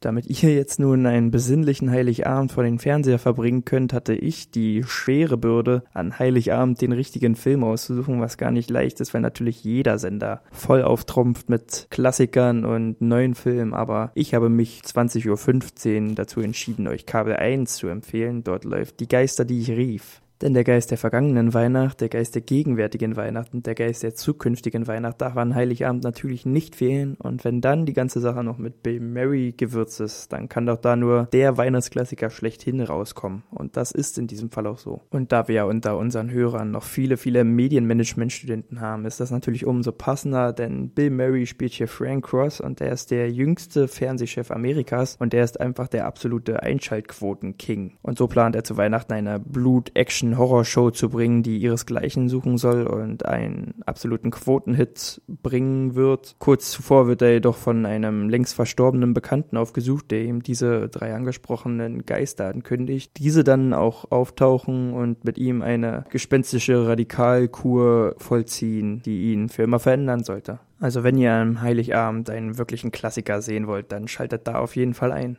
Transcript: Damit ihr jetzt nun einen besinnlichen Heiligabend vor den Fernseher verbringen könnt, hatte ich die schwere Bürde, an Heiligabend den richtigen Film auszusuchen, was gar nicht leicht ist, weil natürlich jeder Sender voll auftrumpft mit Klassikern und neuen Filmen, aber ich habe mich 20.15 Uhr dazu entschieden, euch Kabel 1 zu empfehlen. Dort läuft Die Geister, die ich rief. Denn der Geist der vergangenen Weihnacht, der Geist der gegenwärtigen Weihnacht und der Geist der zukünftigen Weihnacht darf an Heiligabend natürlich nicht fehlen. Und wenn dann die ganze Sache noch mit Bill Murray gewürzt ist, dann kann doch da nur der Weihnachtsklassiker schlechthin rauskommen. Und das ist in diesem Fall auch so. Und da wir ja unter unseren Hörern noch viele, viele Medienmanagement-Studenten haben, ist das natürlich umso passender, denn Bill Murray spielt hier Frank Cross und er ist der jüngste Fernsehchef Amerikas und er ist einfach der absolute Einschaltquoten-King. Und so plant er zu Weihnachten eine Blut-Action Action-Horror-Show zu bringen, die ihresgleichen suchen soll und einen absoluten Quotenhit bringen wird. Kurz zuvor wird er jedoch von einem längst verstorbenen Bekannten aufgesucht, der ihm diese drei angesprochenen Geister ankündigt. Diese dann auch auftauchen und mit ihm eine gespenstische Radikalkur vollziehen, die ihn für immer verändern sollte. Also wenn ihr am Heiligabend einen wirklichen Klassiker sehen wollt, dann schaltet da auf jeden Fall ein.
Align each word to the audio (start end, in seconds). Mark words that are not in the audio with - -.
Damit 0.00 0.26
ihr 0.26 0.54
jetzt 0.54 0.78
nun 0.78 1.06
einen 1.06 1.30
besinnlichen 1.30 1.90
Heiligabend 1.90 2.52
vor 2.52 2.62
den 2.62 2.78
Fernseher 2.78 3.18
verbringen 3.18 3.64
könnt, 3.64 3.92
hatte 3.92 4.14
ich 4.14 4.50
die 4.50 4.84
schwere 4.84 5.36
Bürde, 5.36 5.82
an 5.92 6.18
Heiligabend 6.18 6.80
den 6.80 6.92
richtigen 6.92 7.34
Film 7.34 7.64
auszusuchen, 7.64 8.20
was 8.20 8.38
gar 8.38 8.52
nicht 8.52 8.70
leicht 8.70 9.00
ist, 9.00 9.12
weil 9.12 9.22
natürlich 9.22 9.64
jeder 9.64 9.98
Sender 9.98 10.42
voll 10.52 10.82
auftrumpft 10.82 11.48
mit 11.48 11.88
Klassikern 11.90 12.64
und 12.64 13.00
neuen 13.00 13.34
Filmen, 13.34 13.74
aber 13.74 14.12
ich 14.14 14.34
habe 14.34 14.48
mich 14.48 14.82
20.15 14.84 16.10
Uhr 16.10 16.14
dazu 16.14 16.40
entschieden, 16.40 16.86
euch 16.86 17.04
Kabel 17.04 17.36
1 17.36 17.74
zu 17.74 17.88
empfehlen. 17.88 18.44
Dort 18.44 18.64
läuft 18.64 19.00
Die 19.00 19.08
Geister, 19.08 19.44
die 19.44 19.60
ich 19.60 19.70
rief. 19.70 20.20
Denn 20.40 20.54
der 20.54 20.64
Geist 20.64 20.90
der 20.90 20.98
vergangenen 20.98 21.52
Weihnacht, 21.52 22.00
der 22.00 22.08
Geist 22.08 22.34
der 22.34 22.42
gegenwärtigen 22.42 23.16
Weihnacht 23.16 23.54
und 23.54 23.66
der 23.66 23.74
Geist 23.74 24.04
der 24.04 24.14
zukünftigen 24.14 24.86
Weihnacht 24.86 25.20
darf 25.20 25.36
an 25.36 25.54
Heiligabend 25.54 26.04
natürlich 26.04 26.46
nicht 26.46 26.76
fehlen. 26.76 27.16
Und 27.18 27.44
wenn 27.44 27.60
dann 27.60 27.86
die 27.86 27.92
ganze 27.92 28.20
Sache 28.20 28.44
noch 28.44 28.58
mit 28.58 28.82
Bill 28.82 29.00
Murray 29.00 29.52
gewürzt 29.56 30.00
ist, 30.00 30.32
dann 30.32 30.48
kann 30.48 30.66
doch 30.66 30.78
da 30.78 30.94
nur 30.94 31.24
der 31.32 31.56
Weihnachtsklassiker 31.56 32.30
schlechthin 32.30 32.80
rauskommen. 32.80 33.42
Und 33.50 33.76
das 33.76 33.90
ist 33.90 34.16
in 34.18 34.28
diesem 34.28 34.50
Fall 34.50 34.66
auch 34.68 34.78
so. 34.78 35.02
Und 35.10 35.32
da 35.32 35.48
wir 35.48 35.54
ja 35.56 35.64
unter 35.64 35.98
unseren 35.98 36.30
Hörern 36.30 36.70
noch 36.70 36.84
viele, 36.84 37.16
viele 37.16 37.42
Medienmanagement-Studenten 37.42 38.80
haben, 38.80 39.06
ist 39.06 39.18
das 39.18 39.30
natürlich 39.32 39.66
umso 39.66 39.90
passender, 39.90 40.52
denn 40.52 40.90
Bill 40.90 41.10
Murray 41.10 41.46
spielt 41.46 41.72
hier 41.72 41.88
Frank 41.88 42.26
Cross 42.26 42.60
und 42.60 42.80
er 42.80 42.92
ist 42.92 43.10
der 43.10 43.30
jüngste 43.30 43.88
Fernsehchef 43.88 44.50
Amerikas 44.50 45.16
und 45.18 45.34
er 45.34 45.42
ist 45.42 45.60
einfach 45.60 45.88
der 45.88 46.06
absolute 46.06 46.62
Einschaltquoten-King. 46.62 47.98
Und 48.02 48.18
so 48.18 48.28
plant 48.28 48.54
er 48.54 48.64
zu 48.64 48.76
Weihnachten 48.76 49.12
eine 49.12 49.40
Blut-Action 49.40 50.27
Action-Horror-Show 50.28 50.90
zu 50.90 51.08
bringen, 51.08 51.42
die 51.42 51.58
ihresgleichen 51.58 52.28
suchen 52.28 52.58
soll 52.58 52.86
und 52.86 53.24
einen 53.24 53.74
absoluten 53.86 54.30
Quotenhit 54.30 55.22
bringen 55.26 55.94
wird. 55.94 56.36
Kurz 56.38 56.70
zuvor 56.70 57.06
wird 57.06 57.22
er 57.22 57.32
jedoch 57.32 57.56
von 57.56 57.86
einem 57.86 58.28
längst 58.28 58.54
verstorbenen 58.54 59.14
Bekannten 59.14 59.56
aufgesucht, 59.56 60.10
der 60.10 60.24
ihm 60.24 60.42
diese 60.42 60.88
drei 60.88 61.14
angesprochenen 61.14 62.04
Geister 62.04 62.48
ankündigt. 62.48 63.12
Diese 63.18 63.44
dann 63.44 63.72
auch 63.72 64.10
auftauchen 64.10 64.92
und 64.92 65.24
mit 65.24 65.38
ihm 65.38 65.62
eine 65.62 66.04
gespenstische 66.10 66.86
Radikalkur 66.86 68.14
vollziehen, 68.18 69.02
die 69.02 69.32
ihn 69.32 69.48
für 69.48 69.62
immer 69.62 69.78
verändern 69.78 70.24
sollte. 70.24 70.60
Also 70.80 71.02
wenn 71.02 71.18
ihr 71.18 71.32
am 71.32 71.60
Heiligabend 71.60 72.30
einen 72.30 72.56
wirklichen 72.56 72.92
Klassiker 72.92 73.42
sehen 73.42 73.66
wollt, 73.66 73.90
dann 73.90 74.06
schaltet 74.06 74.46
da 74.46 74.58
auf 74.60 74.76
jeden 74.76 74.94
Fall 74.94 75.12
ein. 75.12 75.38